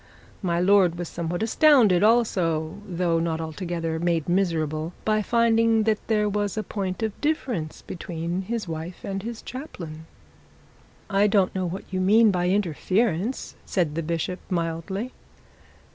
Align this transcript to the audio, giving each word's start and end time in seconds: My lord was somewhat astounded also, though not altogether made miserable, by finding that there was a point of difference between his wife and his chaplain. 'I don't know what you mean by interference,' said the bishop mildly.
My 0.41 0.59
lord 0.59 0.97
was 0.97 1.07
somewhat 1.09 1.43
astounded 1.43 2.01
also, 2.01 2.81
though 2.87 3.19
not 3.19 3.39
altogether 3.39 3.99
made 3.99 4.27
miserable, 4.27 4.93
by 5.05 5.21
finding 5.21 5.83
that 5.83 5.99
there 6.07 6.27
was 6.27 6.57
a 6.57 6.63
point 6.63 7.03
of 7.03 7.21
difference 7.21 7.83
between 7.83 8.41
his 8.41 8.67
wife 8.67 9.03
and 9.03 9.21
his 9.21 9.43
chaplain. 9.43 10.07
'I 11.11 11.27
don't 11.27 11.53
know 11.53 11.67
what 11.67 11.83
you 11.93 12.01
mean 12.01 12.31
by 12.31 12.49
interference,' 12.49 13.53
said 13.63 13.93
the 13.93 14.01
bishop 14.01 14.39
mildly. 14.49 15.13